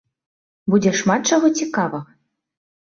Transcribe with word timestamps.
Будзе 0.75 0.95
шмат 1.03 1.21
чаго 1.31 1.47
цікавага! 1.61 2.19